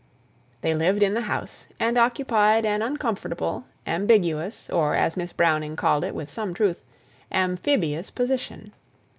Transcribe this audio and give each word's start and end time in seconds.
They 0.61 0.73
lived 0.73 1.03
in 1.03 1.13
the 1.13 1.21
house, 1.29 1.67
and 1.79 1.95
occupied 1.95 2.65
an 2.65 2.81
uncomfortable, 2.81 3.65
ambiguous, 3.85 4.67
or, 4.67 4.95
as 4.95 5.15
Miss 5.15 5.31
Browning 5.31 5.75
called 5.75 6.03
it 6.03 6.15
with 6.15 6.31
some 6.31 6.55
truth, 6.55 6.81
"amphibious" 7.31 8.09
position. 8.09 8.73